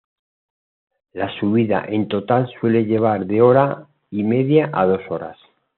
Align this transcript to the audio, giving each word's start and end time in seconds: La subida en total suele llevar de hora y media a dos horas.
La 1.13 1.29
subida 1.39 1.85
en 1.87 2.07
total 2.07 2.49
suele 2.59 2.85
llevar 2.85 3.27
de 3.27 3.39
hora 3.43 3.85
y 4.09 4.23
media 4.23 4.71
a 4.73 4.85
dos 4.87 5.01
horas. 5.11 5.37